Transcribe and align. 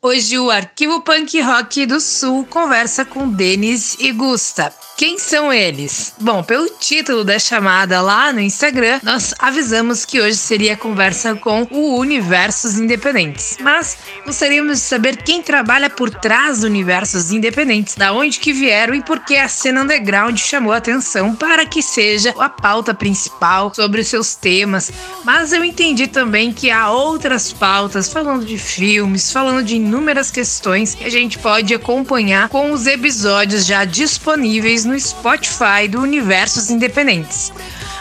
Hoje 0.00 0.38
o 0.38 0.48
Arquivo 0.48 1.00
Punk 1.00 1.40
Rock 1.40 1.84
do 1.84 2.00
Sul 2.00 2.46
conversa 2.46 3.04
com 3.04 3.28
Denis 3.28 3.96
e 3.98 4.12
Gusta. 4.12 4.72
Quem 4.98 5.16
são 5.16 5.52
eles? 5.52 6.12
Bom, 6.20 6.42
pelo 6.42 6.68
título 6.70 7.22
da 7.22 7.38
chamada 7.38 8.02
lá 8.02 8.32
no 8.32 8.40
Instagram, 8.40 8.98
nós 9.04 9.32
avisamos 9.38 10.04
que 10.04 10.20
hoje 10.20 10.36
seria 10.36 10.76
conversa 10.76 11.36
com 11.36 11.68
o 11.70 11.96
Universos 12.00 12.80
Independentes. 12.80 13.56
Mas 13.60 13.96
gostaríamos 14.26 14.78
de 14.78 14.82
saber 14.82 15.18
quem 15.22 15.40
trabalha 15.40 15.88
por 15.88 16.10
trás 16.10 16.62
do 16.62 16.66
Universos 16.66 17.30
Independentes, 17.30 17.94
da 17.94 18.12
onde 18.12 18.40
que 18.40 18.52
vieram 18.52 18.92
e 18.92 19.00
por 19.00 19.20
que 19.20 19.36
a 19.36 19.46
cena 19.46 19.82
underground 19.82 20.36
chamou 20.36 20.72
a 20.72 20.78
atenção 20.78 21.32
para 21.32 21.64
que 21.64 21.80
seja 21.80 22.34
a 22.36 22.48
pauta 22.48 22.92
principal 22.92 23.72
sobre 23.72 24.00
os 24.00 24.08
seus 24.08 24.34
temas. 24.34 24.90
Mas 25.24 25.52
eu 25.52 25.62
entendi 25.62 26.08
também 26.08 26.52
que 26.52 26.72
há 26.72 26.90
outras 26.90 27.52
pautas 27.52 28.12
falando 28.12 28.44
de 28.44 28.58
filmes, 28.58 29.30
falando 29.30 29.62
de 29.62 29.76
inúmeras 29.76 30.32
questões 30.32 30.96
que 30.96 31.04
a 31.04 31.10
gente 31.10 31.38
pode 31.38 31.72
acompanhar 31.72 32.48
com 32.48 32.72
os 32.72 32.84
episódios 32.84 33.64
já 33.64 33.84
disponíveis 33.84 34.87
no 34.88 34.96
Spotify 34.96 35.86
do 35.86 36.00
Universos 36.00 36.70
Independentes. 36.70 37.52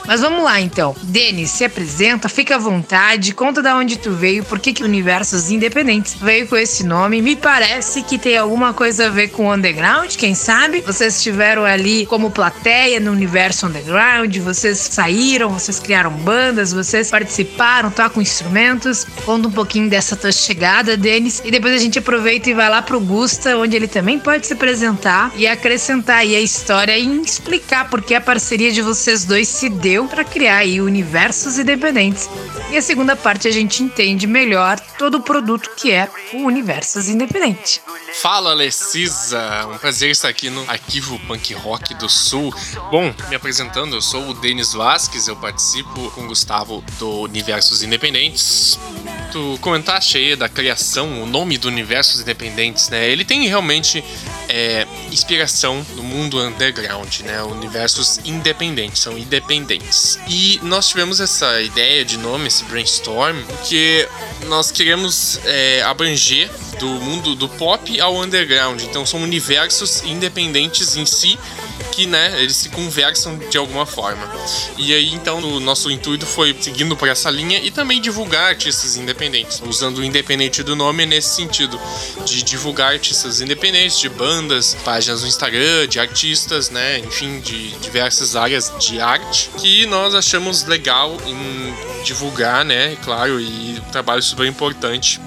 Mas 0.07 0.21
vamos 0.21 0.41
lá 0.41 0.61
então. 0.61 0.95
Denis, 1.03 1.51
se 1.51 1.65
apresenta, 1.65 2.29
fica 2.29 2.55
à 2.55 2.57
vontade, 2.57 3.33
conta 3.33 3.61
da 3.61 3.75
onde 3.75 3.97
tu 3.97 4.11
veio, 4.11 4.43
por 4.45 4.57
que 4.57 4.71
que 4.71 4.83
Universos 4.83 5.51
Independentes 5.51 6.13
veio 6.13 6.47
com 6.47 6.55
esse 6.55 6.85
nome. 6.85 7.21
Me 7.21 7.35
parece 7.35 8.01
que 8.03 8.17
tem 8.17 8.37
alguma 8.37 8.73
coisa 8.73 9.07
a 9.07 9.09
ver 9.09 9.27
com 9.27 9.47
o 9.47 9.53
underground, 9.53 10.15
quem 10.15 10.33
sabe? 10.33 10.79
Vocês 10.79 11.17
estiveram 11.17 11.65
ali 11.65 12.05
como 12.05 12.31
plateia 12.31 13.01
no 13.01 13.11
universo 13.11 13.67
underground, 13.67 14.33
vocês 14.37 14.77
saíram, 14.77 15.49
vocês 15.49 15.77
criaram 15.77 16.11
bandas, 16.11 16.71
vocês 16.71 17.11
participaram, 17.11 17.91
tocam 17.91 18.21
instrumentos. 18.21 19.05
Conta 19.25 19.49
um 19.49 19.51
pouquinho 19.51 19.89
dessa 19.89 20.15
tua 20.15 20.31
chegada, 20.31 20.95
Denis, 20.95 21.41
e 21.43 21.51
depois 21.51 21.73
a 21.73 21.77
gente 21.77 21.99
aproveita 21.99 22.49
e 22.49 22.53
vai 22.53 22.69
lá 22.69 22.81
pro 22.81 23.01
Gusta, 23.01 23.57
onde 23.57 23.75
ele 23.75 23.87
também 23.89 24.17
pode 24.17 24.47
se 24.47 24.53
apresentar 24.53 25.33
e 25.35 25.45
acrescentar 25.45 26.19
aí 26.19 26.33
a 26.33 26.39
história 26.39 26.97
e 26.97 27.21
explicar 27.21 27.89
por 27.89 28.01
que 28.01 28.15
a 28.15 28.21
parceria 28.21 28.71
de 28.71 28.81
vocês 28.81 29.25
dois 29.25 29.49
se 29.49 29.67
deu 29.67 29.96
para 30.05 30.25
criar 30.25 30.57
aí 30.57 30.81
universos 30.81 31.57
independentes. 31.57 32.29
E 32.69 32.75
a 32.75 32.81
segunda 32.81 33.15
parte 33.15 33.47
a 33.47 33.51
gente 33.51 33.81
entende 33.81 34.27
melhor 34.27 34.77
todo 34.97 35.15
o 35.15 35.21
produto 35.21 35.71
que 35.77 35.91
é 35.91 36.09
o 36.33 36.39
Universos 36.39 37.07
Independente. 37.07 37.81
Fala, 38.21 38.53
Lecisa! 38.53 39.65
Um 39.67 39.77
prazer 39.77 40.11
estar 40.11 40.27
aqui 40.27 40.49
no 40.49 40.69
Arquivo 40.69 41.17
Punk 41.19 41.53
Rock 41.53 41.93
do 41.95 42.09
Sul. 42.09 42.53
Bom, 42.91 43.13
me 43.29 43.35
apresentando, 43.35 43.95
eu 43.95 44.01
sou 44.01 44.29
o 44.29 44.33
Denis 44.33 44.73
Vasques, 44.73 45.27
eu 45.27 45.35
participo 45.35 46.11
com 46.11 46.25
o 46.25 46.27
Gustavo 46.27 46.83
do 46.99 47.21
Universos 47.21 47.81
Independentes. 47.81 48.77
Tu 49.31 49.57
comentaste 49.61 50.17
aí 50.17 50.35
da 50.35 50.49
criação, 50.49 51.21
o 51.21 51.25
nome 51.25 51.57
do 51.57 51.67
Universos 51.67 52.21
Independentes, 52.21 52.89
né? 52.89 53.07
Ele 53.09 53.23
tem 53.23 53.47
realmente 53.47 54.03
é, 54.49 54.87
inspiração 55.11 55.85
no 55.95 56.03
mundo 56.03 56.41
underground, 56.41 57.19
né? 57.19 57.43
Universos 57.43 58.19
independentes, 58.25 59.01
são 59.01 59.17
independentes. 59.17 59.86
E 60.27 60.59
nós 60.63 60.87
tivemos 60.87 61.19
essa 61.19 61.61
ideia 61.61 62.03
de 62.03 62.17
nome, 62.17 62.47
esse 62.47 62.63
brainstorm, 62.65 63.41
porque 63.45 64.07
nós 64.47 64.71
queremos 64.71 65.39
é, 65.45 65.81
abranger 65.83 66.49
do 66.79 66.87
mundo 66.87 67.35
do 67.35 67.47
pop 67.49 67.99
ao 67.99 68.15
underground. 68.17 68.81
Então 68.83 69.05
são 69.05 69.21
universos 69.21 70.03
independentes 70.03 70.95
em 70.95 71.05
si 71.05 71.37
que, 71.97 72.05
né, 72.05 72.39
eles 72.39 72.55
se 72.55 72.69
conversam 72.69 73.39
de 73.49 73.57
alguma 73.57 73.83
forma. 73.83 74.21
E 74.77 74.93
aí, 74.93 75.11
então, 75.15 75.39
o 75.39 75.59
nosso 75.59 75.89
intuito 75.89 76.27
foi 76.27 76.55
seguindo 76.61 76.95
por 76.95 77.07
essa 77.07 77.31
linha 77.31 77.59
e 77.59 77.71
também 77.71 77.99
divulgar 77.99 78.49
artistas 78.49 78.95
independentes, 78.97 79.59
usando 79.65 79.97
o 79.97 80.03
independente 80.03 80.61
do 80.61 80.75
nome 80.75 81.07
nesse 81.07 81.29
sentido, 81.29 81.79
de 82.23 82.43
divulgar 82.43 82.93
artistas 82.93 83.41
independentes, 83.41 83.99
de 83.99 84.09
bandas, 84.09 84.77
páginas 84.85 85.23
no 85.23 85.27
Instagram, 85.27 85.87
de 85.87 85.99
artistas, 85.99 86.69
né, 86.69 86.99
enfim, 86.99 87.39
de 87.39 87.71
diversas 87.77 88.35
áreas 88.35 88.71
de 88.77 89.01
arte, 89.01 89.49
que 89.57 89.87
nós 89.87 90.13
achamos 90.13 90.65
legal 90.65 91.17
em 91.25 92.03
divulgar, 92.03 92.63
né, 92.63 92.95
claro, 93.03 93.41
e 93.41 93.79
um 93.79 93.91
trabalho 93.91 94.21
super 94.21 94.45
importante 94.45 95.19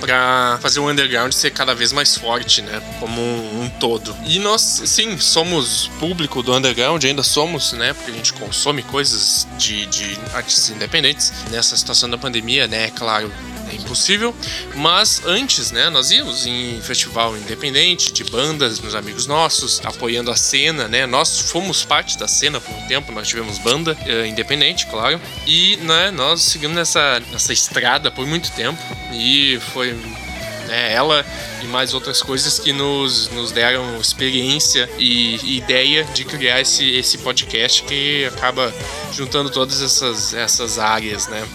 para 0.00 0.58
fazer 0.60 0.80
o 0.80 0.90
underground 0.90 1.32
ser 1.32 1.50
cada 1.50 1.74
vez 1.74 1.92
mais 1.92 2.16
forte, 2.16 2.62
né? 2.62 2.80
Como 3.00 3.20
um, 3.20 3.62
um, 3.62 3.70
todo. 3.80 4.16
E 4.24 4.38
nós, 4.38 4.62
sim, 4.62 5.18
somos 5.18 5.88
público 5.98 6.42
do 6.42 6.54
underground, 6.54 7.02
ainda 7.04 7.22
somos, 7.22 7.72
né? 7.72 7.92
Porque 7.92 8.10
a 8.10 8.14
gente 8.14 8.32
consome 8.32 8.82
coisas 8.82 9.46
de, 9.58 9.86
de 9.86 10.18
artistas 10.34 10.70
independentes. 10.70 11.32
Nessa 11.50 11.76
situação 11.76 12.08
da 12.08 12.18
pandemia, 12.18 12.66
né? 12.66 12.86
É 12.86 12.90
claro, 12.90 13.32
impossível. 13.86 14.34
Mas 14.74 15.22
antes, 15.24 15.70
né, 15.70 15.88
nós 15.88 16.10
íamos 16.10 16.44
em 16.44 16.80
festival 16.82 17.36
independente 17.36 18.12
de 18.12 18.24
bandas, 18.24 18.80
meus 18.80 18.94
amigos 18.94 19.26
nossos, 19.26 19.80
apoiando 19.84 20.30
a 20.30 20.36
cena, 20.36 20.88
né? 20.88 21.06
Nós 21.06 21.50
fomos 21.50 21.84
parte 21.84 22.18
da 22.18 22.26
cena 22.26 22.60
por 22.60 22.74
um 22.74 22.86
tempo, 22.88 23.12
nós 23.12 23.28
tivemos 23.28 23.58
banda 23.58 23.96
é, 24.04 24.26
independente, 24.26 24.86
claro. 24.86 25.20
E, 25.46 25.76
né, 25.82 26.10
nós 26.10 26.42
seguimos 26.42 26.76
nessa, 26.76 27.22
nessa 27.30 27.52
estrada 27.52 28.10
por 28.10 28.26
muito 28.26 28.50
tempo. 28.52 28.78
E 29.12 29.58
foi 29.72 29.92
né, 30.66 30.92
ela 30.92 31.24
e 31.62 31.66
mais 31.66 31.94
outras 31.94 32.22
coisas 32.22 32.58
que 32.58 32.72
nos, 32.72 33.28
nos 33.30 33.52
deram 33.52 34.00
experiência 34.00 34.88
e, 34.98 35.36
e 35.42 35.56
ideia 35.58 36.04
de 36.04 36.24
criar 36.24 36.60
esse, 36.60 36.88
esse 36.96 37.18
podcast 37.18 37.82
que 37.84 38.24
acaba 38.26 38.72
juntando 39.12 39.50
todas 39.50 39.80
essas, 39.80 40.34
essas 40.34 40.78
áreas, 40.78 41.28
né? 41.28 41.46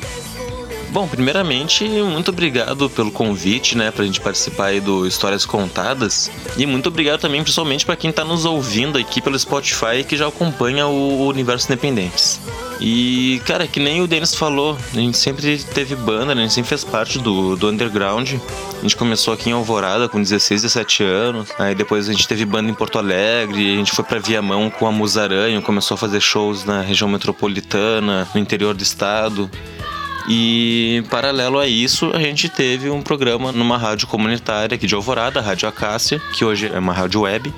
Bom, 0.92 1.08
primeiramente, 1.08 1.86
muito 1.86 2.32
obrigado 2.32 2.90
pelo 2.90 3.12
convite, 3.12 3.78
né, 3.78 3.92
pra 3.92 4.04
gente 4.04 4.20
participar 4.20 4.68
aí 4.68 4.82
do 4.82 5.08
Histórias 5.08 5.46
Contadas. 5.46 6.30
E 6.58 6.66
muito 6.66 6.90
obrigado 6.90 7.22
também, 7.22 7.42
principalmente, 7.42 7.86
para 7.86 7.96
quem 7.96 8.12
tá 8.12 8.26
nos 8.26 8.44
ouvindo 8.44 8.98
aqui 8.98 9.22
pelo 9.22 9.40
Spotify 9.40 10.04
que 10.06 10.18
já 10.18 10.28
acompanha 10.28 10.88
o 10.88 11.28
Universo 11.28 11.68
Independentes. 11.68 12.42
E, 12.82 13.40
cara, 13.46 13.68
que 13.68 13.80
nem 13.80 14.02
o 14.02 14.08
Denis 14.08 14.34
falou, 14.34 14.76
a 14.92 14.96
gente 14.98 15.16
sempre 15.16 15.58
teve 15.60 15.96
banda, 15.96 16.34
né? 16.34 16.42
A 16.42 16.46
gente 16.46 16.56
sempre 16.56 16.70
fez 16.70 16.84
parte 16.84 17.20
do, 17.20 17.56
do 17.56 17.70
underground. 17.70 18.34
A 18.80 18.82
gente 18.82 18.98
começou 18.98 19.34
aqui 19.34 19.52
em 19.52 19.54
Alvorada 19.54 20.10
com 20.10 20.20
16, 20.20 20.64
17 20.64 21.04
anos. 21.04 21.50
Aí 21.60 21.76
depois 21.76 22.10
a 22.10 22.12
gente 22.12 22.28
teve 22.28 22.44
banda 22.44 22.70
em 22.72 22.74
Porto 22.74 22.98
Alegre, 22.98 23.76
a 23.76 23.78
gente 23.78 23.92
foi 23.92 24.04
pra 24.04 24.18
Viamão 24.18 24.70
com 24.72 24.88
a 24.88 24.92
Musaranho, 24.92 25.62
começou 25.62 25.96
a 25.96 25.98
fazer 25.98 26.20
shows 26.20 26.66
na 26.66 26.82
região 26.82 27.08
metropolitana, 27.08 28.28
no 28.34 28.42
interior 28.42 28.74
do 28.74 28.82
estado. 28.82 29.50
E 30.28 31.04
paralelo 31.10 31.60
a 31.60 31.68
isso, 31.68 32.12
a 32.14 32.20
gente 32.20 32.48
teve 32.48 32.90
um 32.90 33.02
programa 33.02 33.52
numa 33.52 33.78
rádio 33.78 34.08
comunitária 34.08 34.76
aqui 34.76 34.88
de 34.88 34.96
Alvorada, 34.96 35.40
a 35.40 35.44
Rádio 35.44 35.68
Acácia, 35.68 36.22
que 36.34 36.46
hoje 36.46 36.68
é 36.74 36.80
uma 36.80 36.94
rádio 36.94 37.22
web 37.22 37.54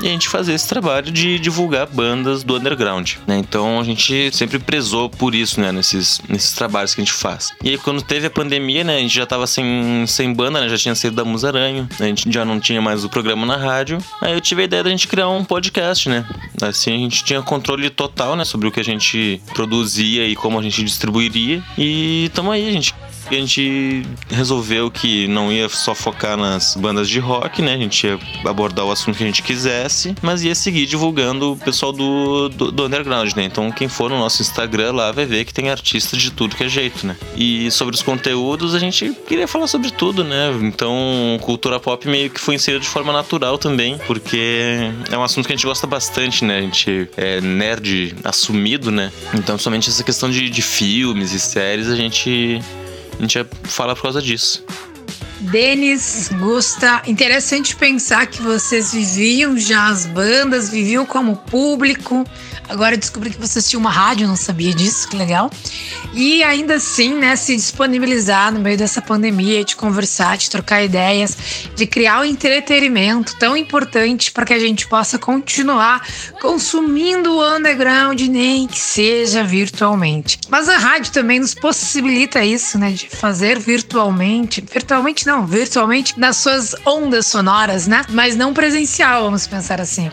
e 0.00 0.06
a 0.06 0.10
gente 0.10 0.28
fazer 0.28 0.54
esse 0.54 0.68
trabalho 0.68 1.10
de 1.10 1.38
divulgar 1.38 1.86
bandas 1.86 2.42
do 2.42 2.56
underground, 2.56 3.14
né? 3.26 3.38
Então 3.38 3.80
a 3.80 3.84
gente 3.84 4.30
sempre 4.34 4.58
prezou 4.58 5.08
por 5.08 5.34
isso, 5.34 5.60
né? 5.60 5.72
Nesses, 5.72 6.20
nesses 6.28 6.52
trabalhos 6.52 6.94
que 6.94 7.00
a 7.00 7.04
gente 7.04 7.14
faz. 7.14 7.52
E 7.62 7.70
aí 7.70 7.78
quando 7.78 8.02
teve 8.02 8.26
a 8.26 8.30
pandemia, 8.30 8.84
né? 8.84 8.96
A 8.96 9.00
gente 9.00 9.14
já 9.14 9.26
tava 9.26 9.46
sem, 9.46 10.04
sem 10.06 10.32
banda, 10.32 10.60
né? 10.60 10.68
Já 10.68 10.76
tinha 10.76 10.94
saído 10.94 11.16
da 11.16 11.24
Musaranho, 11.24 11.88
a 11.98 12.04
gente 12.04 12.30
já 12.30 12.44
não 12.44 12.60
tinha 12.60 12.80
mais 12.80 13.04
o 13.04 13.08
programa 13.08 13.44
na 13.46 13.56
rádio. 13.56 13.98
Aí 14.20 14.32
eu 14.32 14.40
tive 14.40 14.62
a 14.62 14.64
ideia 14.64 14.84
da 14.84 14.90
gente 14.90 15.08
criar 15.08 15.28
um 15.28 15.44
podcast, 15.44 16.08
né? 16.08 16.24
Assim 16.62 16.94
a 16.94 16.98
gente 16.98 17.24
tinha 17.24 17.42
controle 17.42 17.90
total, 17.90 18.36
né? 18.36 18.44
Sobre 18.44 18.68
o 18.68 18.72
que 18.72 18.80
a 18.80 18.84
gente 18.84 19.40
produzia 19.54 20.26
e 20.26 20.36
como 20.36 20.58
a 20.58 20.62
gente 20.62 20.82
distribuiria. 20.82 21.62
E 21.76 22.30
tamo 22.34 22.50
aí, 22.50 22.72
gente 22.72 22.94
a 23.36 23.40
gente 23.40 24.02
resolveu 24.30 24.90
que 24.90 25.26
não 25.28 25.52
ia 25.52 25.68
só 25.68 25.94
focar 25.94 26.36
nas 26.36 26.74
bandas 26.76 27.08
de 27.08 27.18
rock, 27.18 27.62
né? 27.62 27.74
A 27.74 27.78
gente 27.78 28.06
ia 28.06 28.18
abordar 28.44 28.84
o 28.84 28.90
assunto 28.90 29.16
que 29.16 29.22
a 29.22 29.26
gente 29.26 29.42
quisesse, 29.42 30.14
mas 30.22 30.42
ia 30.42 30.54
seguir 30.54 30.86
divulgando 30.86 31.52
o 31.52 31.56
pessoal 31.56 31.92
do, 31.92 32.48
do, 32.48 32.72
do 32.72 32.86
underground, 32.86 33.32
né? 33.34 33.44
Então 33.44 33.70
quem 33.70 33.88
for 33.88 34.10
no 34.10 34.18
nosso 34.18 34.42
Instagram 34.42 34.92
lá 34.92 35.12
vai 35.12 35.26
ver 35.26 35.44
que 35.44 35.52
tem 35.52 35.70
artista 35.70 36.16
de 36.16 36.30
tudo 36.30 36.56
que 36.56 36.64
é 36.64 36.68
jeito, 36.68 37.06
né? 37.06 37.16
E 37.36 37.70
sobre 37.70 37.94
os 37.94 38.02
conteúdos, 38.02 38.74
a 38.74 38.78
gente 38.78 39.12
queria 39.26 39.48
falar 39.48 39.66
sobre 39.66 39.90
tudo, 39.90 40.24
né? 40.24 40.50
Então 40.62 41.38
cultura 41.42 41.78
pop 41.80 42.08
meio 42.08 42.30
que 42.30 42.40
foi 42.40 42.54
inserida 42.54 42.82
de 42.82 42.88
forma 42.88 43.12
natural 43.12 43.58
também, 43.58 43.98
porque 44.06 44.90
é 45.10 45.16
um 45.16 45.22
assunto 45.22 45.46
que 45.46 45.52
a 45.52 45.56
gente 45.56 45.66
gosta 45.66 45.86
bastante, 45.86 46.44
né? 46.44 46.58
A 46.58 46.62
gente 46.62 47.08
é 47.16 47.40
nerd 47.40 48.14
assumido, 48.24 48.90
né? 48.90 49.12
Então 49.34 49.58
somente 49.58 49.88
essa 49.88 50.02
questão 50.02 50.30
de, 50.30 50.48
de 50.48 50.62
filmes 50.62 51.32
e 51.32 51.40
séries 51.40 51.88
a 51.88 51.96
gente 51.96 52.60
a 53.18 53.22
gente 53.22 53.44
fala 53.64 53.94
por 53.94 54.02
causa 54.02 54.22
disso. 54.22 54.64
Denis, 55.40 56.30
Gusta, 56.40 57.02
interessante 57.06 57.76
pensar 57.76 58.26
que 58.26 58.42
vocês 58.42 58.92
viviam 58.92 59.56
já 59.56 59.86
as 59.86 60.04
bandas, 60.04 60.68
viviam 60.68 61.06
como 61.06 61.36
público. 61.36 62.24
Agora 62.68 62.96
descobri 62.96 63.30
que 63.30 63.40
vocês 63.40 63.68
tinham 63.68 63.80
uma 63.80 63.90
rádio, 63.90 64.28
não 64.28 64.36
sabia 64.36 64.74
disso, 64.74 65.08
que 65.08 65.16
legal. 65.16 65.50
E 66.12 66.42
ainda 66.42 66.74
assim, 66.74 67.14
né, 67.14 67.34
se 67.36 67.56
disponibilizar 67.56 68.52
no 68.52 68.60
meio 68.60 68.76
dessa 68.76 69.00
pandemia, 69.00 69.64
de 69.64 69.74
conversar, 69.74 70.36
de 70.36 70.50
trocar 70.50 70.82
ideias, 70.82 71.36
de 71.74 71.86
criar 71.86 72.20
um 72.20 72.24
entretenimento 72.24 73.36
tão 73.38 73.56
importante 73.56 74.30
para 74.30 74.44
que 74.44 74.52
a 74.52 74.58
gente 74.58 74.86
possa 74.86 75.18
continuar 75.18 76.06
consumindo 76.40 77.36
o 77.36 77.56
underground, 77.56 78.20
nem 78.22 78.66
que 78.66 78.78
seja 78.78 79.42
virtualmente. 79.42 80.38
Mas 80.48 80.68
a 80.68 80.76
rádio 80.76 81.12
também 81.12 81.40
nos 81.40 81.54
possibilita 81.54 82.44
isso, 82.44 82.78
né, 82.78 82.90
de 82.90 83.08
fazer 83.08 83.58
virtualmente, 83.58 84.60
virtualmente 84.60 85.26
não, 85.26 85.46
virtualmente 85.46 86.18
nas 86.18 86.36
suas 86.36 86.74
ondas 86.86 87.26
sonoras, 87.26 87.86
né? 87.86 88.02
Mas 88.10 88.36
não 88.36 88.52
presencial, 88.52 89.24
vamos 89.24 89.46
pensar 89.46 89.80
assim. 89.80 90.10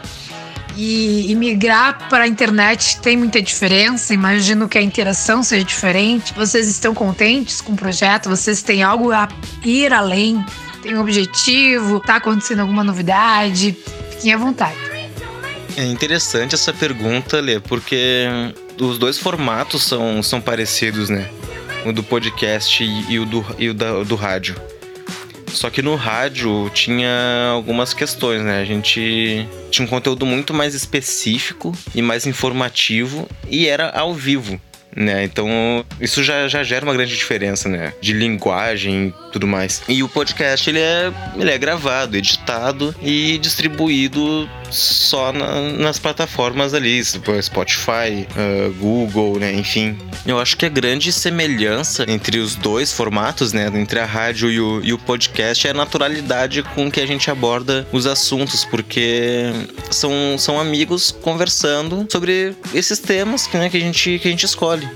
E, 0.77 1.31
e 1.31 1.35
migrar 1.35 2.09
para 2.09 2.25
a 2.25 2.27
internet 2.27 2.99
tem 2.99 3.15
muita 3.15 3.41
diferença. 3.41 4.13
Imagino 4.13 4.67
que 4.67 4.77
a 4.77 4.81
interação 4.81 5.41
seja 5.41 5.63
diferente. 5.63 6.33
Vocês 6.33 6.67
estão 6.67 6.93
contentes 6.93 7.61
com 7.61 7.73
o 7.73 7.75
projeto? 7.75 8.29
Vocês 8.29 8.61
têm 8.61 8.83
algo 8.83 9.11
a 9.11 9.29
ir 9.63 9.93
além? 9.93 10.43
Tem 10.81 10.95
um 10.95 11.01
objetivo? 11.01 11.99
Tá 11.99 12.17
acontecendo 12.17 12.59
alguma 12.59 12.83
novidade? 12.83 13.75
Fiquem 14.11 14.33
à 14.33 14.37
vontade. 14.37 14.75
É 15.77 15.85
interessante 15.85 16.55
essa 16.55 16.73
pergunta, 16.73 17.39
Lê, 17.41 17.59
porque 17.59 18.27
os 18.79 18.97
dois 18.97 19.17
formatos 19.17 19.83
são, 19.83 20.21
são 20.23 20.39
parecidos, 20.39 21.09
né? 21.09 21.29
O 21.85 21.91
do 21.91 22.03
podcast 22.03 22.83
e 22.83 23.19
o 23.19 23.25
do, 23.25 23.45
e 23.57 23.69
o 23.69 23.73
da, 23.73 24.03
do 24.03 24.15
rádio. 24.15 24.55
Só 25.55 25.69
que 25.69 25.81
no 25.81 25.95
rádio 25.95 26.69
tinha 26.73 27.51
algumas 27.53 27.93
questões, 27.93 28.41
né? 28.41 28.61
A 28.61 28.65
gente 28.65 29.47
tinha 29.71 29.85
um 29.85 29.89
conteúdo 29.89 30.25
muito 30.25 30.53
mais 30.53 30.75
específico 30.75 31.71
e 31.93 32.01
mais 32.01 32.27
informativo 32.27 33.27
e 33.49 33.67
era 33.67 33.89
ao 33.89 34.13
vivo 34.13 34.59
né? 34.95 35.25
Então, 35.25 35.47
isso 35.99 36.23
já, 36.23 36.47
já 36.47 36.63
gera 36.63 36.85
uma 36.85 36.93
grande 36.93 37.15
diferença, 37.15 37.67
né? 37.67 37.93
De 37.99 38.13
linguagem 38.13 39.07
e 39.07 39.31
tudo 39.31 39.45
mais. 39.45 39.83
E 39.89 40.01
o 40.01 40.07
podcast, 40.07 40.69
ele 40.69 40.79
é, 40.79 41.11
ele 41.37 41.51
é 41.51 41.57
gravado, 41.57 42.15
editado 42.15 42.95
e 43.01 43.37
distribuído 43.39 44.49
só 44.71 45.33
na, 45.33 45.61
nas 45.73 45.99
plataformas 45.99 46.73
ali, 46.73 47.03
Spotify, 47.03 48.25
uh, 48.37 48.73
Google, 48.79 49.37
né? 49.37 49.53
Enfim. 49.53 49.97
Eu 50.25 50.39
acho 50.39 50.57
que 50.57 50.65
a 50.65 50.69
grande 50.69 51.11
semelhança 51.11 52.03
entre 52.07 52.39
os 52.39 52.55
dois 52.55 52.91
formatos, 52.91 53.53
né? 53.53 53.69
Entre 53.73 53.99
a 53.99 54.05
rádio 54.05 54.49
e 54.49 54.59
o, 54.59 54.81
e 54.83 54.91
o 54.91 54.97
podcast 54.97 55.67
é 55.67 55.71
a 55.71 55.73
naturalidade 55.73 56.63
com 56.63 56.89
que 56.89 56.99
a 56.99 57.05
gente 57.05 57.29
aborda 57.29 57.87
os 57.91 58.07
assuntos, 58.07 58.65
porque 58.65 59.51
são, 59.91 60.11
são 60.37 60.59
amigos 60.59 61.11
conversando 61.11 62.07
sobre 62.11 62.55
esses 62.73 62.97
temas 62.99 63.47
né, 63.53 63.69
que, 63.69 63.77
a 63.77 63.79
gente, 63.79 64.19
que 64.19 64.27
a 64.27 64.31
gente 64.31 64.45
escolhe. 64.45 64.89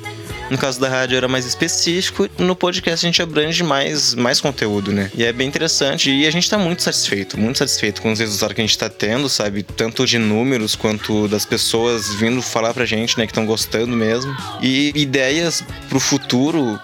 No 0.49 0.57
caso 0.57 0.79
da 0.79 0.89
rádio 0.89 1.15
era 1.15 1.27
mais 1.27 1.45
específico, 1.45 2.27
no 2.37 2.55
podcast 2.55 3.05
a 3.05 3.07
gente 3.07 3.21
abrange 3.21 3.63
mais, 3.63 4.15
mais 4.15 4.41
conteúdo, 4.41 4.91
né? 4.91 5.11
E 5.13 5.23
é 5.23 5.31
bem 5.31 5.47
interessante 5.47 6.11
e 6.11 6.25
a 6.25 6.31
gente 6.31 6.49
tá 6.49 6.57
muito 6.57 6.81
satisfeito, 6.81 7.39
muito 7.39 7.59
satisfeito 7.59 8.01
com 8.01 8.11
os 8.11 8.19
resultados 8.19 8.55
que 8.55 8.61
a 8.61 8.65
gente 8.65 8.77
tá 8.77 8.89
tendo, 8.89 9.29
sabe? 9.29 9.61
Tanto 9.61 10.05
de 10.07 10.17
números 10.17 10.75
quanto 10.75 11.27
das 11.27 11.45
pessoas 11.45 12.13
vindo 12.15 12.41
falar 12.41 12.73
pra 12.73 12.85
gente, 12.85 13.17
né, 13.17 13.25
que 13.25 13.31
estão 13.31 13.45
gostando 13.45 13.95
mesmo. 13.95 14.35
E 14.61 14.91
ideias 14.95 15.63
pro 15.87 15.99
futuro, 15.99 16.79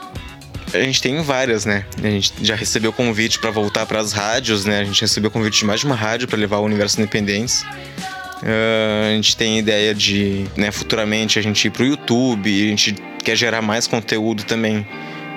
a 0.73 0.79
gente 0.79 1.01
tem 1.01 1.19
várias, 1.21 1.65
né? 1.65 1.85
A 2.03 2.07
gente 2.07 2.33
já 2.41 2.55
recebeu 2.55 2.93
convite 2.93 3.39
para 3.39 3.49
voltar 3.49 3.85
para 3.85 3.99
as 3.99 4.11
rádios, 4.11 4.65
né? 4.65 4.81
A 4.81 4.83
gente 4.83 5.01
recebeu 5.01 5.31
convite 5.31 5.59
de 5.59 5.65
mais 5.65 5.79
de 5.79 5.85
uma 5.85 5.95
rádio 5.95 6.27
para 6.27 6.37
levar 6.37 6.57
o 6.57 6.63
Universo 6.63 6.99
Independentes. 6.99 7.63
Uh, 8.43 9.09
a 9.11 9.15
gente 9.15 9.35
tem 9.35 9.57
ideia 9.57 9.95
de, 9.95 10.45
né, 10.55 10.71
futuramente 10.71 11.39
a 11.39 11.41
gente 11.41 11.65
ir 11.65 11.71
pro 11.71 11.85
YouTube, 11.85 12.49
a 12.49 12.69
gente 12.69 12.95
quer 13.25 13.35
gerar 13.35 13.61
mais 13.61 13.87
conteúdo 13.87 14.43
também 14.43 14.85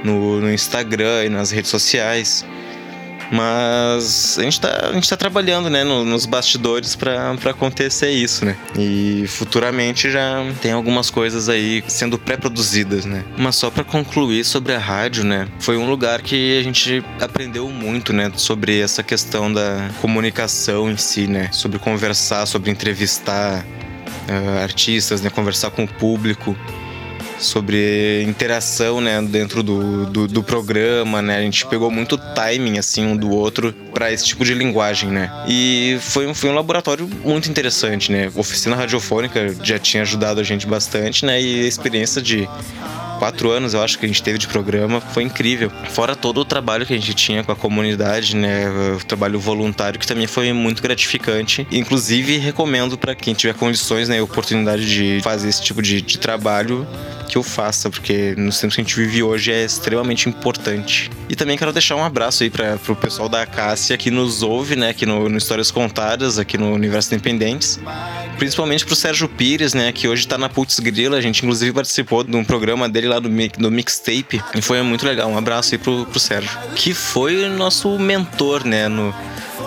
no, 0.04 0.40
no 0.40 0.52
Instagram 0.52 1.24
e 1.24 1.28
nas 1.28 1.50
redes 1.50 1.70
sociais. 1.70 2.44
Mas 3.30 4.38
a 4.38 4.42
gente 4.42 4.58
tá, 4.58 4.88
a 4.88 4.92
gente 4.92 5.08
tá 5.08 5.16
trabalhando, 5.16 5.68
né, 5.68 5.84
no, 5.84 6.02
nos 6.02 6.24
bastidores 6.24 6.96
para 6.96 7.36
acontecer 7.44 8.10
isso, 8.10 8.42
né? 8.44 8.56
E 8.78 9.26
futuramente 9.28 10.10
já 10.10 10.42
tem 10.62 10.72
algumas 10.72 11.10
coisas 11.10 11.46
aí 11.48 11.84
sendo 11.88 12.18
pré-produzidas, 12.18 13.04
né? 13.04 13.22
Mas 13.36 13.56
só 13.56 13.70
para 13.70 13.84
concluir 13.84 14.44
sobre 14.44 14.72
a 14.72 14.78
rádio, 14.78 15.24
né? 15.24 15.46
Foi 15.60 15.76
um 15.76 15.88
lugar 15.88 16.22
que 16.22 16.58
a 16.58 16.62
gente 16.62 17.04
aprendeu 17.20 17.68
muito, 17.68 18.14
né, 18.14 18.32
sobre 18.34 18.80
essa 18.80 19.02
questão 19.02 19.52
da 19.52 19.90
comunicação 20.00 20.90
em 20.90 20.96
si, 20.96 21.26
né? 21.26 21.50
Sobre 21.52 21.78
conversar, 21.78 22.46
sobre 22.46 22.70
entrevistar 22.70 23.62
uh, 23.62 24.62
artistas, 24.62 25.20
né? 25.20 25.28
Conversar 25.28 25.70
com 25.70 25.84
o 25.84 25.88
público 25.88 26.56
sobre 27.38 28.22
interação, 28.22 29.00
né, 29.00 29.20
dentro 29.22 29.62
do, 29.62 30.06
do, 30.06 30.26
do, 30.26 30.42
programa, 30.42 31.22
né? 31.22 31.38
A 31.38 31.42
gente 31.42 31.66
pegou 31.66 31.90
muito 31.90 32.16
timing, 32.16 32.78
assim, 32.78 33.04
um 33.04 33.16
do 33.16 33.30
outro 33.30 33.72
para 33.92 34.12
esse 34.12 34.24
tipo 34.24 34.44
de 34.44 34.54
linguagem, 34.54 35.10
né? 35.10 35.30
E 35.48 35.98
foi, 36.00 36.32
foi 36.34 36.50
um 36.50 36.54
laboratório 36.54 37.08
muito 37.24 37.48
interessante, 37.48 38.10
né? 38.10 38.30
Oficina 38.34 38.76
radiofônica 38.76 39.54
já 39.62 39.78
tinha 39.78 40.02
ajudado 40.02 40.40
a 40.40 40.44
gente 40.44 40.66
bastante, 40.66 41.24
né? 41.24 41.40
E 41.40 41.64
a 41.64 41.68
experiência 41.68 42.20
de 42.20 42.48
quatro 43.18 43.50
anos, 43.50 43.74
eu 43.74 43.82
acho, 43.82 43.98
que 43.98 44.04
a 44.04 44.08
gente 44.08 44.22
teve 44.22 44.38
de 44.38 44.46
programa, 44.46 45.00
foi 45.00 45.22
incrível. 45.22 45.70
Fora 45.90 46.14
todo 46.14 46.38
o 46.40 46.44
trabalho 46.44 46.86
que 46.86 46.94
a 46.94 46.96
gente 46.96 47.14
tinha 47.14 47.42
com 47.44 47.52
a 47.52 47.56
comunidade, 47.56 48.36
né? 48.36 48.66
O 48.96 49.04
trabalho 49.04 49.38
voluntário, 49.38 49.98
que 49.98 50.06
também 50.06 50.26
foi 50.26 50.52
muito 50.52 50.82
gratificante. 50.82 51.66
Inclusive, 51.70 52.38
recomendo 52.38 52.96
para 52.96 53.14
quem 53.14 53.34
tiver 53.34 53.54
condições, 53.54 54.08
né, 54.08 54.20
oportunidade 54.22 54.86
de 54.88 55.20
fazer 55.22 55.48
esse 55.48 55.62
tipo 55.62 55.82
de, 55.82 56.00
de 56.00 56.18
trabalho, 56.18 56.86
que 57.28 57.36
eu 57.36 57.42
faça, 57.42 57.90
porque 57.90 58.34
nos 58.36 58.58
tempos 58.58 58.74
que 58.74 58.80
a 58.80 58.84
gente 58.84 58.96
vive 58.96 59.22
hoje 59.22 59.52
é 59.52 59.64
extremamente 59.64 60.28
importante. 60.28 61.10
E 61.28 61.36
também 61.36 61.58
quero 61.58 61.72
deixar 61.72 61.94
um 61.94 62.02
abraço 62.02 62.42
aí 62.42 62.50
para 62.50 62.78
o 62.88 62.96
pessoal 62.96 63.28
da 63.28 63.42
Acácia 63.42 63.96
que 63.96 64.10
nos 64.10 64.42
ouve, 64.42 64.74
né, 64.74 64.90
aqui 64.90 65.04
no, 65.04 65.28
no 65.28 65.36
Histórias 65.36 65.70
Contadas, 65.70 66.38
aqui 66.38 66.56
no 66.56 66.72
Universo 66.72 67.14
Independentes. 67.14 67.78
Principalmente 68.38 68.86
pro 68.86 68.96
Sérgio 68.96 69.28
Pires, 69.28 69.74
né, 69.74 69.92
que 69.92 70.08
hoje 70.08 70.26
tá 70.26 70.38
na 70.38 70.48
Putz 70.48 70.78
Grila. 70.80 71.18
A 71.18 71.20
gente, 71.20 71.42
inclusive, 71.44 71.72
participou 71.72 72.24
de 72.24 72.34
um 72.34 72.44
programa 72.44 72.88
dele 72.88 73.07
lá 73.08 73.18
do, 73.18 73.28
do 73.28 73.70
Mixtape. 73.70 74.42
E 74.54 74.62
foi 74.62 74.80
muito 74.82 75.06
legal. 75.06 75.28
Um 75.28 75.38
abraço 75.38 75.74
aí 75.74 75.78
pro, 75.78 76.06
pro 76.06 76.20
Sérgio. 76.20 76.50
Que 76.74 76.94
foi 76.94 77.48
nosso 77.48 77.98
mentor, 77.98 78.64
né, 78.64 78.88
no, 78.88 79.14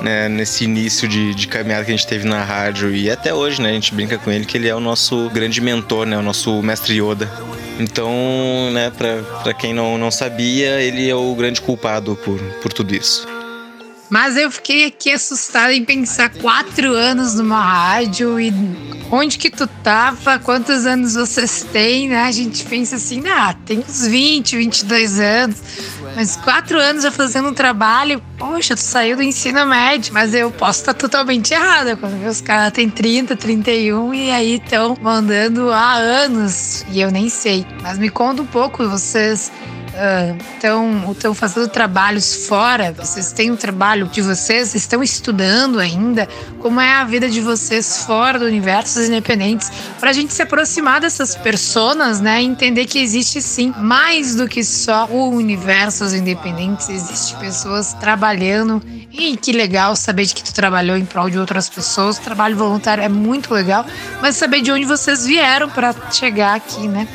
né, 0.01 0.29
nesse 0.29 0.63
início 0.63 1.07
de, 1.07 1.33
de, 1.35 1.47
caminhada 1.47 1.85
que 1.85 1.91
a 1.91 1.95
gente 1.95 2.07
teve 2.07 2.27
na 2.27 2.43
rádio 2.43 2.93
e 2.93 3.09
até 3.09 3.33
hoje, 3.33 3.61
né, 3.61 3.69
a 3.69 3.73
gente 3.73 3.93
brinca 3.93 4.17
com 4.17 4.31
ele 4.31 4.45
que 4.45 4.57
ele 4.57 4.67
é 4.67 4.75
o 4.75 4.79
nosso 4.79 5.29
grande 5.29 5.61
mentor, 5.61 6.05
né, 6.05 6.17
o 6.17 6.21
nosso 6.21 6.61
mestre 6.61 7.01
Yoda. 7.01 7.29
Então, 7.79 8.11
né, 8.71 8.91
para 8.91 9.53
quem 9.53 9.73
não, 9.73 9.97
não 9.97 10.11
sabia, 10.11 10.81
ele 10.81 11.09
é 11.09 11.15
o 11.15 11.33
grande 11.35 11.61
culpado 11.61 12.15
por, 12.15 12.39
por 12.61 12.71
tudo 12.71 12.95
isso. 12.95 13.27
Mas 14.11 14.35
eu 14.35 14.51
fiquei 14.51 14.83
aqui 14.83 15.09
assustada 15.09 15.73
em 15.73 15.85
pensar 15.85 16.29
quatro 16.29 16.93
anos 16.93 17.35
numa 17.35 17.63
rádio 17.63 18.37
e 18.41 18.53
onde 19.09 19.37
que 19.37 19.49
tu 19.49 19.65
tava, 19.65 20.37
quantos 20.37 20.85
anos 20.85 21.13
vocês 21.13 21.65
têm, 21.71 22.09
né? 22.09 22.23
A 22.23 22.31
gente 22.31 22.65
pensa 22.65 22.97
assim, 22.97 23.23
ah, 23.29 23.55
tem 23.65 23.79
uns 23.79 24.05
20, 24.05 24.57
22 24.57 25.17
anos. 25.17 25.63
Mas 26.13 26.35
quatro 26.35 26.77
anos 26.77 27.03
já 27.03 27.11
fazendo 27.11 27.47
um 27.47 27.53
trabalho, 27.53 28.21
poxa, 28.37 28.75
tu 28.75 28.81
saiu 28.81 29.15
do 29.15 29.23
ensino 29.23 29.65
médio. 29.65 30.13
Mas 30.13 30.33
eu 30.33 30.51
posso 30.51 30.81
estar 30.81 30.93
totalmente 30.93 31.53
errada. 31.53 31.95
Quando 31.95 32.21
os 32.27 32.41
caras 32.41 32.73
têm 32.73 32.89
30, 32.89 33.37
31 33.37 34.13
e 34.13 34.29
aí 34.29 34.55
estão 34.55 34.97
mandando 35.01 35.71
há 35.71 35.93
anos 35.93 36.85
e 36.91 36.99
eu 36.99 37.09
nem 37.09 37.29
sei. 37.29 37.65
Mas 37.81 37.97
me 37.97 38.09
conta 38.09 38.41
um 38.41 38.45
pouco, 38.45 38.85
vocês 38.89 39.49
estão 40.55 41.31
uh, 41.31 41.33
fazendo 41.33 41.67
trabalhos 41.67 42.47
fora, 42.47 42.93
vocês 42.93 43.31
têm 43.31 43.51
um 43.51 43.55
trabalho 43.55 44.07
de 44.07 44.21
vocês, 44.21 44.73
estão 44.73 45.03
estudando 45.03 45.79
ainda, 45.79 46.27
como 46.59 46.79
é 46.79 46.93
a 46.93 47.03
vida 47.03 47.29
de 47.29 47.41
vocês 47.41 48.03
fora 48.05 48.39
do 48.39 48.45
universo 48.45 48.99
dos 48.99 49.07
independentes, 49.07 49.71
para 49.99 50.11
a 50.11 50.13
gente 50.13 50.33
se 50.33 50.41
aproximar 50.41 51.01
dessas 51.01 51.35
personas, 51.35 52.21
né, 52.21 52.41
entender 52.41 52.85
que 52.85 52.99
existe 52.99 53.41
sim 53.41 53.73
mais 53.77 54.35
do 54.35 54.47
que 54.47 54.63
só 54.63 55.07
o 55.07 55.29
universo 55.29 56.03
dos 56.03 56.13
independentes, 56.13 56.89
existe 56.89 57.35
pessoas 57.35 57.93
trabalhando. 57.93 58.81
E 59.11 59.35
que 59.35 59.51
legal 59.51 59.93
saber 59.95 60.25
de 60.25 60.33
que 60.33 60.41
tu 60.41 60.53
trabalhou 60.53 60.95
em 60.95 61.03
prol 61.03 61.29
de 61.29 61.37
outras 61.37 61.67
pessoas, 61.67 62.17
o 62.17 62.21
trabalho 62.21 62.55
voluntário 62.55 63.03
é 63.03 63.09
muito 63.09 63.53
legal, 63.53 63.85
mas 64.21 64.37
saber 64.37 64.61
de 64.61 64.71
onde 64.71 64.85
vocês 64.85 65.25
vieram 65.25 65.69
para 65.69 65.93
chegar 66.11 66.55
aqui, 66.55 66.87
né, 66.87 67.05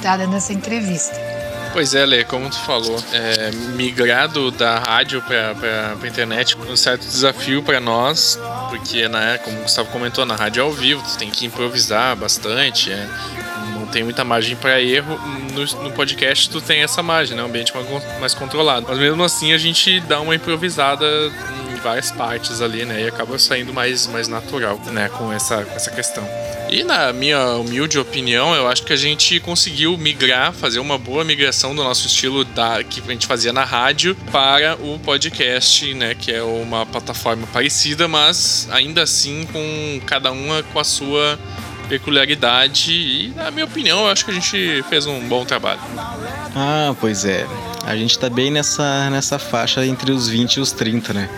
dada 0.00 0.24
nessa 0.26 0.52
entrevista. 0.52 1.41
Pois 1.72 1.94
é, 1.94 2.04
Lê, 2.04 2.22
como 2.22 2.50
tu 2.50 2.58
falou, 2.58 3.02
é, 3.14 3.50
migrado 3.74 4.50
da 4.50 4.78
rádio 4.78 5.22
pra, 5.22 5.54
pra, 5.54 6.06
internet 6.06 6.54
um 6.58 6.76
certo 6.76 7.06
desafio 7.06 7.62
para 7.62 7.80
nós, 7.80 8.38
porque, 8.68 9.08
né, 9.08 9.38
como 9.38 9.58
o 9.58 9.62
Gustavo 9.62 9.88
comentou, 9.90 10.26
na 10.26 10.36
rádio 10.36 10.60
é 10.60 10.64
ao 10.64 10.70
vivo, 10.70 11.02
tu 11.02 11.16
tem 11.16 11.30
que 11.30 11.46
improvisar 11.46 12.14
bastante, 12.14 12.92
é, 12.92 13.08
não 13.74 13.86
tem 13.86 14.04
muita 14.04 14.22
margem 14.22 14.54
para 14.54 14.82
erro. 14.82 15.18
No, 15.52 15.64
no, 15.84 15.92
podcast 15.92 16.50
tu 16.50 16.60
tem 16.60 16.82
essa 16.82 17.02
margem, 17.02 17.34
né, 17.34 17.42
um 17.42 17.46
ambiente 17.46 17.72
mais, 17.74 18.20
mais 18.20 18.34
controlado. 18.34 18.86
Mas 18.86 18.98
mesmo 18.98 19.24
assim 19.24 19.54
a 19.54 19.58
gente 19.58 19.98
dá 20.00 20.20
uma 20.20 20.34
improvisada 20.34 21.06
em 21.72 21.76
várias 21.76 22.10
partes 22.10 22.60
ali, 22.60 22.84
né, 22.84 23.00
e 23.04 23.08
acaba 23.08 23.38
saindo 23.38 23.72
mais, 23.72 24.06
mais 24.06 24.28
natural, 24.28 24.78
né, 24.92 25.08
com 25.08 25.32
essa, 25.32 25.64
com 25.64 25.74
essa 25.74 25.90
questão. 25.90 26.51
E 26.72 26.82
na 26.82 27.12
minha 27.12 27.56
humilde 27.56 27.98
opinião, 27.98 28.54
eu 28.54 28.66
acho 28.66 28.82
que 28.82 28.94
a 28.94 28.96
gente 28.96 29.38
conseguiu 29.40 29.94
migrar, 29.98 30.54
fazer 30.54 30.78
uma 30.78 30.96
boa 30.96 31.22
migração 31.22 31.74
do 31.74 31.84
nosso 31.84 32.06
estilo 32.06 32.46
da, 32.46 32.82
que 32.82 33.02
a 33.06 33.12
gente 33.12 33.26
fazia 33.26 33.52
na 33.52 33.62
rádio 33.62 34.16
para 34.32 34.76
o 34.76 34.98
podcast, 34.98 35.92
né? 35.92 36.14
Que 36.14 36.32
é 36.32 36.42
uma 36.42 36.86
plataforma 36.86 37.46
parecida, 37.48 38.08
mas 38.08 38.66
ainda 38.70 39.02
assim 39.02 39.46
com 39.52 40.00
cada 40.06 40.32
uma 40.32 40.62
com 40.62 40.78
a 40.80 40.84
sua 40.84 41.38
peculiaridade. 41.90 42.90
E 42.90 43.34
na 43.36 43.50
minha 43.50 43.66
opinião, 43.66 44.04
eu 44.04 44.08
acho 44.08 44.24
que 44.24 44.30
a 44.30 44.34
gente 44.34 44.82
fez 44.88 45.04
um 45.04 45.20
bom 45.28 45.44
trabalho. 45.44 45.80
Ah, 46.56 46.94
pois 46.98 47.26
é. 47.26 47.46
A 47.84 47.94
gente 47.94 48.18
tá 48.18 48.30
bem 48.30 48.50
nessa, 48.50 49.10
nessa 49.10 49.38
faixa 49.38 49.84
entre 49.84 50.10
os 50.10 50.26
20 50.26 50.54
e 50.54 50.60
os 50.60 50.72
30, 50.72 51.12
né? 51.12 51.28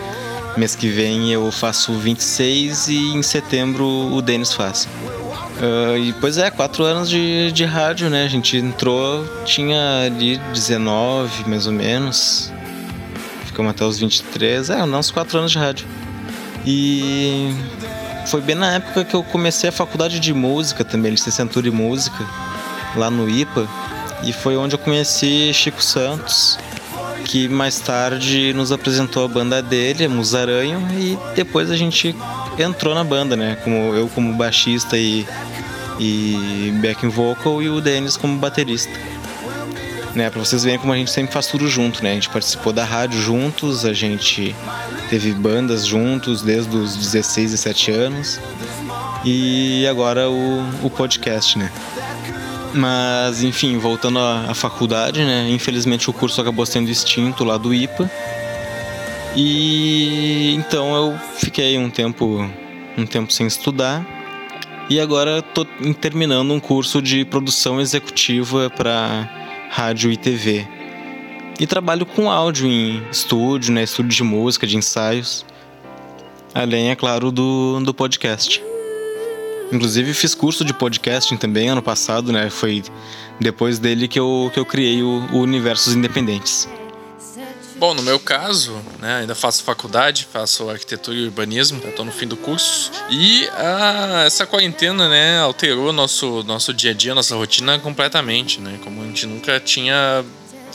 Mês 0.57 0.77
que 0.77 0.89
vem 0.89 1.33
eu 1.33 1.51
faço 1.51 1.93
26 1.95 2.87
e 2.87 2.97
em 3.17 3.23
setembro 3.25 3.85
o 3.85 4.23
Denis 4.23 4.53
faz. 4.53 4.89
Uh, 5.61 5.97
e 5.97 6.13
pois 6.15 6.37
é, 6.37 6.51
quatro 6.51 6.83
anos 6.83 7.09
de, 7.09 7.53
de 7.53 7.65
rádio, 7.65 8.11
né? 8.11 8.25
A 8.25 8.29
gente 8.29 8.57
entrou, 8.57 9.25
tinha 9.45 10.05
ali 10.07 10.39
19 10.53 11.49
mais 11.49 11.67
ou 11.67 11.73
menos. 11.73 12.53
Ficamos 13.47 13.71
até 13.71 13.85
os 13.85 13.99
23, 13.99 14.71
é, 14.71 14.83
uns 14.83 15.11
quatro 15.11 15.39
anos 15.39 15.53
de 15.53 15.59
rádio. 15.59 15.87
E 16.67 17.55
foi 18.27 18.41
bem 18.41 18.57
na 18.57 18.75
época 18.75 19.05
que 19.05 19.15
eu 19.15 19.23
comecei 19.23 19.69
a 19.69 19.73
faculdade 19.73 20.19
de 20.19 20.35
música 20.35 20.85
também, 20.85 21.13
licenciatura 21.13 21.69
em 21.69 21.71
música, 21.71 22.27
lá 22.97 23.11
no 23.11 23.29
IPA. 23.29 23.69
E 24.25 24.33
foi 24.33 24.57
onde 24.57 24.75
eu 24.75 24.79
conheci 24.79 25.53
Chico 25.53 25.83
Santos 25.83 26.59
que 27.25 27.49
mais 27.49 27.81
tarde 27.81 28.53
nos 28.53 28.71
apresentou 28.71 29.25
a 29.25 29.29
banda 29.29 29.63
dele, 29.63 30.07
Musaranho, 30.07 30.87
e 30.93 31.19
depois 31.35 31.71
a 31.71 31.77
gente 31.77 32.15
entrou 32.59 32.95
na 32.95 33.05
banda, 33.05 33.37
né? 33.37 33.57
Como 33.63 33.95
eu 33.95 34.09
como 34.09 34.33
baixista 34.35 34.97
e, 34.97 35.27
e 35.99 36.73
backing 36.83 37.09
vocal 37.09 37.63
e 37.63 37.69
o 37.69 37.81
Denis 37.81 38.17
como 38.17 38.39
baterista. 38.39 38.93
Né, 40.15 40.31
pra 40.31 40.39
vocês 40.39 40.63
verem 40.63 40.79
como 40.79 40.93
a 40.93 40.97
gente 40.97 41.11
sempre 41.11 41.33
faz 41.33 41.49
tudo 41.49 41.67
junto, 41.67 42.01
né? 42.01 42.13
A 42.13 42.15
gente 42.15 42.31
participou 42.31 42.73
da 42.73 42.85
rádio 42.85 43.21
juntos, 43.21 43.85
a 43.85 43.93
gente 43.93 44.55
teve 45.11 45.33
bandas 45.33 45.85
juntos 45.85 46.41
desde 46.41 46.77
os 46.77 46.97
16, 46.97 47.51
17 47.51 47.91
anos. 47.91 48.41
E 49.25 49.85
agora 49.89 50.31
o, 50.31 50.61
o 50.85 50.91
podcast, 50.91 51.59
né? 51.59 51.69
Mas, 52.73 53.43
enfim, 53.43 53.77
voltando 53.77 54.21
à, 54.21 54.51
à 54.51 54.55
faculdade, 54.55 55.25
né? 55.25 55.49
Infelizmente 55.51 56.09
o 56.09 56.13
curso 56.13 56.41
acabou 56.41 56.65
sendo 56.65 56.91
extinto 56.91 57.43
lá 57.43 57.57
do 57.57 57.75
IPA. 57.75 58.09
E 59.37 60.55
então 60.55 60.95
eu 60.95 61.19
fiquei 61.37 61.77
um 61.77 61.91
tempo, 61.91 62.49
um 62.97 63.05
tempo 63.05 63.33
sem 63.33 63.47
estudar. 63.47 64.07
E 64.89 65.01
agora 65.01 65.39
estou 65.39 65.67
terminando 66.01 66.53
um 66.53 66.61
curso 66.61 67.03
de 67.03 67.25
produção 67.25 67.81
executiva 67.81 68.71
para 68.71 69.29
rádio 69.71 70.13
e 70.13 70.17
TV. 70.17 70.67
E 71.59 71.67
trabalho 71.67 72.05
com 72.05 72.31
áudio 72.31 72.67
em 72.67 73.03
estúdio, 73.11 73.73
né? 73.73 73.83
Estúdio 73.83 74.11
de 74.11 74.23
música, 74.23 74.67
de 74.67 74.77
ensaios. 74.77 75.45
Além, 76.55 76.91
é 76.91 76.95
claro, 76.95 77.33
do, 77.33 77.81
do 77.81 77.93
podcast. 77.93 78.63
Inclusive 79.73 80.15
fiz 80.15 80.35
curso 80.35 80.65
de 80.65 80.73
podcasting 80.73 81.37
também 81.37 81.69
ano 81.69 81.83
passado, 81.83 82.31
né? 82.31 82.51
Foi 82.51 82.85
depois 83.41 83.79
dele 83.79 84.07
que 84.07 84.19
eu, 84.19 84.51
que 84.53 84.61
eu 84.61 84.65
criei 84.65 85.03
o, 85.03 85.27
o 85.33 85.39
Universos 85.39 85.95
Independentes. 85.95 86.69
Bom, 87.85 87.93
no 87.93 88.03
meu 88.03 88.19
caso, 88.19 88.83
né, 88.99 89.17
ainda 89.17 89.35
faço 89.35 89.63
faculdade, 89.63 90.27
faço 90.33 90.71
arquitetura 90.71 91.19
e 91.19 91.25
urbanismo, 91.27 91.87
estou 91.87 92.03
no 92.03 92.11
fim 92.11 92.27
do 92.27 92.35
curso. 92.35 92.91
E 93.11 93.47
ah, 93.53 94.23
essa 94.25 94.47
quarentena, 94.47 95.07
né, 95.07 95.39
alterou 95.41 95.93
nosso 95.93 96.43
nosso 96.45 96.73
dia 96.73 96.93
a 96.93 96.95
dia, 96.95 97.15
nossa 97.15 97.37
rotina 97.37 97.79
completamente, 97.79 98.59
né? 98.59 98.81
Como 98.83 99.03
a 99.03 99.05
gente 99.05 99.27
nunca 99.27 99.61
tinha 99.61 100.25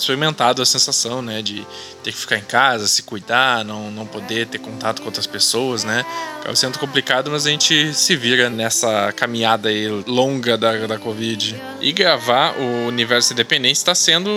experimentado 0.02 0.62
a 0.62 0.66
sensação, 0.66 1.22
né, 1.22 1.42
de 1.42 1.66
ter 2.04 2.12
que 2.12 2.18
ficar 2.18 2.38
em 2.38 2.44
casa, 2.44 2.88
se 2.88 3.04
cuidar, 3.04 3.64
não, 3.66 3.92
não 3.92 4.06
poder 4.06 4.48
ter 4.48 4.60
contato 4.60 5.02
com 5.02 5.06
outras 5.08 5.28
pessoas, 5.28 5.84
né? 5.84 6.06
Acaba 6.40 6.56
sendo 6.56 6.80
complicado, 6.80 7.30
mas 7.30 7.46
a 7.46 7.50
gente 7.50 7.94
se 7.94 8.16
vira 8.16 8.50
nessa 8.50 9.12
caminhada 9.14 9.70
aí 9.70 9.88
longa 10.08 10.58
da, 10.58 10.88
da 10.88 10.98
Covid. 10.98 11.62
E 11.82 11.92
gravar 11.92 12.56
o 12.58 12.88
Universo 12.88 13.34
Independente 13.34 13.78
está 13.78 13.94
sendo 13.94 14.30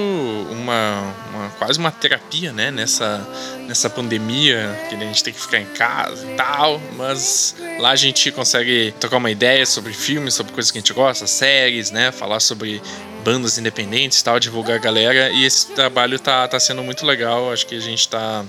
uma, 0.51 1.15
uma, 1.33 1.49
quase 1.59 1.79
uma 1.79 1.91
terapia, 1.91 2.53
né? 2.53 2.71
Nessa, 2.71 3.27
nessa 3.67 3.89
pandemia, 3.89 4.79
que 4.89 4.97
a 4.97 4.99
gente 4.99 5.23
tem 5.23 5.33
que 5.33 5.41
ficar 5.41 5.61
em 5.61 5.67
casa 5.67 6.27
e 6.27 6.35
tal, 6.35 6.81
mas 6.97 7.55
lá 7.79 7.91
a 7.91 7.97
gente 7.97 8.31
consegue 8.33 8.93
trocar 8.99 9.19
uma 9.19 9.31
ideia 9.31 9.65
sobre 9.65 9.93
filmes, 9.93 10.35
sobre 10.35 10.53
coisas 10.53 10.71
que 10.71 10.79
a 10.79 10.81
gente 10.81 10.93
gosta, 10.93 11.27
séries, 11.27 11.91
né? 11.91 12.11
Falar 12.11 12.41
sobre 12.41 12.83
bandas 13.23 13.59
independentes 13.59 14.23
tal, 14.23 14.39
divulgar 14.39 14.77
a 14.77 14.81
galera. 14.81 15.31
E 15.31 15.45
esse 15.45 15.69
trabalho 15.69 16.19
tá, 16.19 16.47
tá 16.49 16.59
sendo 16.61 16.83
muito 16.83 17.07
legal. 17.07 17.53
Acho 17.53 17.67
que 17.67 17.77
a 17.77 17.81
gente 17.81 18.09
tá, 18.09 18.45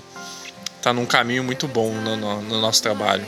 tá 0.82 0.94
num 0.94 1.06
caminho 1.06 1.44
muito 1.44 1.68
bom 1.68 1.92
no, 1.92 2.16
no, 2.16 2.42
no 2.42 2.62
nosso 2.62 2.82
trabalho 2.82 3.26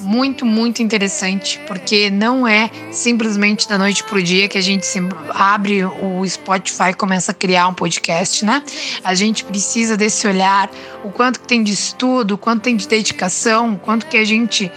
muito, 0.00 0.44
muito 0.46 0.82
interessante, 0.82 1.60
porque 1.66 2.10
não 2.10 2.46
é 2.46 2.70
simplesmente 2.90 3.68
da 3.68 3.78
noite 3.78 4.02
pro 4.04 4.22
dia 4.22 4.48
que 4.48 4.58
a 4.58 4.60
gente 4.60 4.86
abre 5.30 5.84
o 5.84 6.26
Spotify 6.26 6.90
e 6.90 6.94
começa 6.94 7.32
a 7.32 7.34
criar 7.34 7.68
um 7.68 7.74
podcast, 7.74 8.44
né? 8.44 8.62
A 9.02 9.14
gente 9.14 9.44
precisa 9.44 9.96
desse 9.96 10.26
olhar, 10.26 10.70
o 11.04 11.10
quanto 11.10 11.40
que 11.40 11.46
tem 11.46 11.62
de 11.62 11.72
estudo, 11.72 12.34
o 12.34 12.38
quanto 12.38 12.62
tem 12.62 12.76
de 12.76 12.86
dedicação, 12.86 13.74
o 13.74 13.78
quanto 13.78 14.06
que 14.06 14.16
a 14.16 14.24
gente 14.24 14.70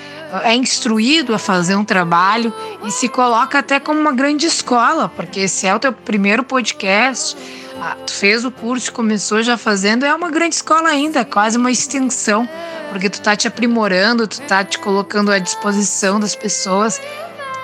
é 0.44 0.56
instruído 0.56 1.34
a 1.34 1.40
fazer 1.40 1.76
um 1.76 1.84
trabalho 1.84 2.54
e 2.86 2.92
se 2.92 3.10
coloca 3.10 3.60
até 3.60 3.80
como 3.80 4.00
uma 4.00 4.12
grande 4.12 4.46
escola, 4.46 5.10
porque 5.10 5.48
se 5.48 5.68
é 5.68 5.76
o 5.76 5.80
teu 5.80 5.92
primeiro 5.92 6.44
podcast, 6.44 7.36
ah, 7.82 7.96
tu 8.06 8.14
fez 8.14 8.46
o 8.46 8.52
curso, 8.52 8.94
começou 8.94 9.42
já 9.42 9.58
fazendo, 9.58 10.06
é 10.06 10.14
uma 10.14 10.30
grande 10.30 10.56
escola 10.56 10.90
ainda, 10.90 11.26
quase 11.26 11.58
uma 11.58 11.72
extensão, 11.72 12.48
porque 12.92 13.10
tu 13.10 13.22
tá 13.22 13.36
te 13.36 13.48
aprimorando, 13.48 14.28
tu 14.28 14.42
tá 14.42 14.64
te 14.64 14.78
colocando 14.80 15.32
à 15.32 15.40
disposição 15.40 16.20
das 16.20 16.36
pessoas, 16.36 17.02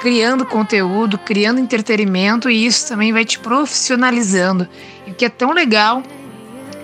criando 0.01 0.45
conteúdo, 0.45 1.17
criando 1.17 1.59
entretenimento 1.59 2.49
e 2.49 2.65
isso 2.65 2.87
também 2.87 3.13
vai 3.13 3.25
te 3.25 3.39
profissionalizando. 3.39 4.67
E 5.05 5.11
o 5.11 5.13
que 5.13 5.25
é 5.25 5.29
tão 5.29 5.51
legal 5.51 6.03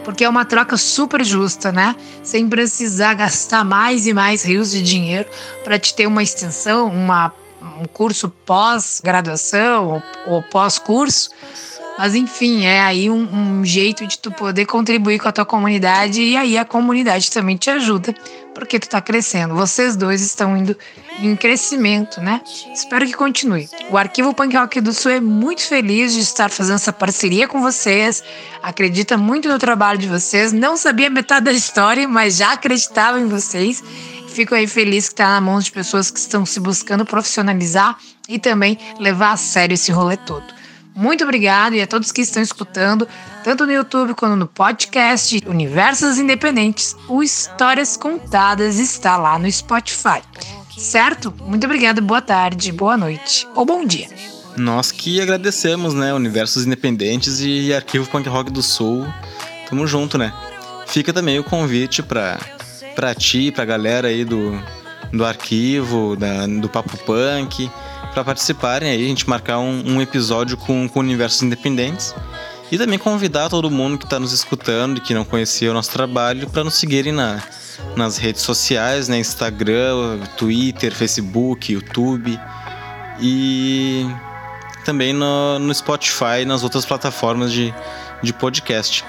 porque 0.04 0.24
é 0.24 0.30
uma 0.30 0.46
troca 0.46 0.78
super 0.78 1.24
justa, 1.24 1.72
né? 1.72 1.96
Sem 2.22 2.48
precisar 2.48 3.14
gastar 3.14 3.64
mais 3.64 4.06
e 4.06 4.14
mais 4.14 4.44
rios 4.44 4.72
de 4.72 4.82
dinheiro 4.82 5.28
para 5.64 5.80
te 5.80 5.94
ter 5.94 6.08
uma 6.08 6.22
extensão, 6.22 6.88
uma, 6.88 7.34
um 7.62 7.86
curso 7.86 8.30
pós-graduação 8.30 9.88
ou, 10.26 10.34
ou 10.36 10.44
pós-curso. 10.44 11.30
Mas 11.98 12.16
enfim, 12.16 12.66
é 12.66 12.82
aí 12.82 13.10
um, 13.10 13.60
um, 13.60 13.66
jeito 13.66 14.06
de 14.08 14.18
tu 14.18 14.32
poder 14.32 14.66
contribuir 14.66 15.20
com 15.20 15.28
a 15.28 15.32
tua 15.32 15.46
comunidade 15.46 16.22
e 16.22 16.36
aí 16.36 16.58
a 16.58 16.66
comunidade 16.66 17.30
também 17.32 17.56
te 17.56 17.70
ajuda, 17.70 18.16
porque 18.54 18.80
tu 18.80 18.90
tá 18.90 19.00
crescendo. 19.00 19.54
Vocês 19.54 19.96
dois 19.96 20.22
estão 20.22 20.58
indo 20.58 20.76
em 21.20 21.36
crescimento, 21.36 22.20
né? 22.20 22.42
Espero 22.74 23.06
que 23.06 23.14
continue. 23.14 23.70
O 23.92 23.98
Arquivo 23.98 24.34
Punk 24.34 24.56
Rock 24.56 24.82
do 24.82 24.92
Sul 24.92 25.12
é 25.12 25.20
muito 25.20 25.62
feliz 25.62 26.14
de 26.14 26.22
estar 26.22 26.50
fazendo 26.50 26.76
essa 26.76 26.92
parceria 26.92 27.48
com 27.48 27.62
vocês. 27.62 28.24
Acredita 28.62 29.16
muito 29.16 29.48
no 29.48 29.60
trabalho 29.60 30.00
de 30.00 30.08
vocês. 30.08 30.52
Não 30.52 30.76
sabia 30.76 31.10
metade 31.12 31.46
da 31.46 31.54
história, 31.54 32.08
mas 32.08 32.38
já 32.38 32.54
acreditava 32.54 33.20
em 33.20 33.28
vocês. 33.28 33.84
Fico 34.30 34.56
aí 34.56 34.66
feliz 34.66 35.10
que 35.10 35.14
está 35.14 35.28
na 35.28 35.42
mão 35.42 35.60
de 35.60 35.72
pessoas 35.72 36.10
que 36.10 36.18
estão 36.18 36.44
se 36.44 36.60
buscando 36.60 37.06
profissionalizar 37.06 37.98
e 38.28 38.40
também 38.40 38.80
levar 39.00 39.34
a 39.34 39.38
sério 39.38 39.76
esse 39.76 39.92
rolê 39.92 40.18
todo. 40.18 40.63
Muito 40.96 41.24
obrigado 41.24 41.74
e 41.74 41.82
a 41.82 41.88
todos 41.88 42.12
que 42.12 42.22
estão 42.22 42.42
escutando, 42.42 43.08
tanto 43.44 43.66
no 43.66 43.72
YouTube 43.72 44.14
quanto 44.14 44.36
no 44.36 44.48
podcast 44.48 45.42
Universos 45.48 46.20
Independentes. 46.20 46.96
O 47.08 47.24
Histórias 47.24 47.98
Contadas 47.98 48.78
está 48.78 49.18
lá 49.18 49.40
no 49.40 49.52
Spotify. 49.52 50.22
Certo? 50.78 51.34
Muito 51.42 51.66
obrigado, 51.66 52.02
boa 52.02 52.22
tarde, 52.22 52.72
boa 52.72 52.98
noite 52.98 53.48
ou 53.56 53.66
bom 53.66 53.86
dia. 53.86 54.08
Nós 54.56 54.92
que 54.92 55.20
agradecemos, 55.20 55.94
né? 55.94 56.14
Universos 56.14 56.66
Independentes 56.66 57.40
e 57.42 57.74
Arquivo 57.74 58.08
Punk 58.08 58.30
Rock 58.30 58.52
do 58.52 58.62
Sul. 58.62 59.08
Tamo 59.68 59.88
junto, 59.88 60.18
né? 60.18 60.32
Fica 60.86 61.12
também 61.12 61.40
o 61.40 61.44
convite 61.44 62.04
para 62.04 62.38
pra 62.94 63.16
ti, 63.16 63.52
pra 63.52 63.66
galera 63.66 64.10
aí 64.10 64.24
do, 64.24 64.62
do 65.12 65.26
arquivo, 65.26 66.16
da, 66.16 66.46
do 66.46 66.70
Papo 66.70 66.96
Punk 66.98 67.70
para 68.14 68.24
participarem 68.24 68.90
aí, 68.90 69.04
a 69.04 69.08
gente 69.08 69.28
marcar 69.28 69.60
um, 69.60 69.96
um 69.96 70.02
episódio 70.02 70.56
com, 70.56 70.88
com 70.88 71.00
universos 71.00 71.42
independentes. 71.42 72.14
E 72.72 72.78
também 72.78 72.98
convidar 72.98 73.50
todo 73.50 73.70
mundo 73.70 73.98
que 73.98 74.06
está 74.06 74.20
nos 74.20 74.32
escutando 74.32 74.98
e 74.98 75.02
que 75.02 75.14
não 75.14 75.26
conhecia 75.26 75.70
o 75.70 75.74
nosso 75.74 75.92
trabalho 75.92 76.50
para 76.50 76.64
nos 76.64 76.76
seguirem 76.76 77.12
na, 77.12 77.44
nas 77.96 78.18
redes 78.18 78.42
sociais, 78.42 79.08
né? 79.08 79.20
Instagram, 79.20 80.20
Twitter, 80.38 80.94
Facebook, 80.94 81.72
YouTube 81.72 82.40
e 83.20 84.08
também 84.86 85.14
no, 85.14 85.60
no 85.60 85.74
Spotify 85.74 86.42
e 86.42 86.46
nas 86.46 86.64
outras 86.64 86.86
plataformas 86.86 87.52
de, 87.52 87.74
de 88.22 88.34
podcast. 88.34 89.06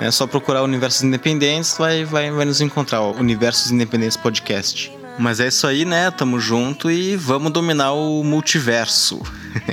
É 0.00 0.10
só 0.10 0.26
procurar 0.26 0.62
Universos 0.62 1.02
Independentes, 1.02 1.76
vai, 1.76 2.04
vai, 2.04 2.30
vai 2.30 2.44
nos 2.44 2.60
encontrar, 2.60 3.00
ó, 3.00 3.12
Universos 3.12 3.72
Independentes 3.72 4.16
Podcast. 4.16 4.97
Mas 5.18 5.40
é 5.40 5.48
isso 5.48 5.66
aí, 5.66 5.84
né? 5.84 6.10
Tamo 6.10 6.38
junto 6.38 6.90
e 6.90 7.16
vamos 7.16 7.52
dominar 7.52 7.92
o 7.92 8.22
multiverso. 8.22 9.20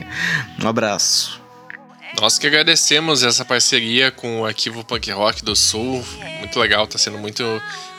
um 0.62 0.68
abraço. 0.68 1.40
Nós 2.20 2.40
que 2.40 2.48
agradecemos 2.48 3.24
essa 3.24 3.44
parceria 3.44 4.10
com 4.10 4.42
o 4.42 4.46
Arquivo 4.46 4.84
Punk 4.84 5.12
Rock 5.12 5.44
do 5.44 5.56
Sul. 5.56 6.04
Muito 6.40 6.60
legal, 6.60 6.88
tá 6.88 6.98
sendo 6.98 7.18
muito, 7.18 7.44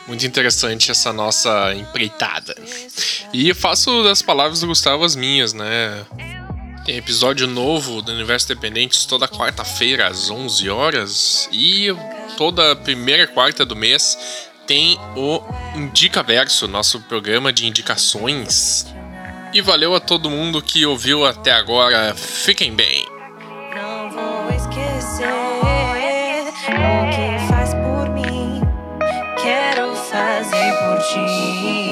muito 0.07 0.25
interessante 0.25 0.89
essa 0.91 1.13
nossa 1.13 1.73
empreitada. 1.73 2.55
E 3.31 3.53
faço 3.53 4.03
das 4.03 4.21
palavras 4.21 4.59
do 4.59 4.67
Gustavo 4.67 5.03
as 5.03 5.15
minhas, 5.15 5.53
né? 5.53 6.05
Tem 6.83 6.95
episódio 6.95 7.47
novo 7.47 8.01
do 8.01 8.11
Universo 8.11 8.47
Dependentes 8.47 9.05
toda 9.05 9.27
quarta-feira 9.27 10.07
às 10.07 10.29
11 10.29 10.69
horas 10.69 11.49
e 11.51 11.95
toda 12.37 12.75
primeira 12.75 13.27
quarta 13.27 13.65
do 13.65 13.75
mês 13.75 14.17
tem 14.67 14.99
o 15.15 15.41
Indica 15.73 16.21
Verso, 16.21 16.67
nosso 16.67 16.99
programa 16.99 17.53
de 17.53 17.65
indicações. 17.65 18.85
E 19.53 19.61
valeu 19.61 19.95
a 19.95 19.99
todo 19.99 20.29
mundo 20.29 20.61
que 20.61 20.85
ouviu 20.85 21.25
até 21.25 21.53
agora. 21.53 22.13
Fiquem 22.13 22.73
bem. 22.75 23.07
Não 23.73 24.11
vou 24.11 24.49
esquecer 24.49 25.25
o 26.67 27.09
que 27.09 27.47
faz 27.47 27.73
por 27.73 28.09
mim. 28.09 28.61
Quero 29.41 29.95
fazer 29.95 30.73
por 30.79 30.99
ti. 31.07 31.86